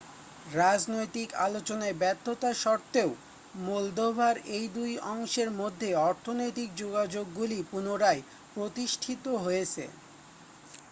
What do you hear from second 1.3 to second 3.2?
আলোচনায় ব্যর্থতা সত্ত্বেও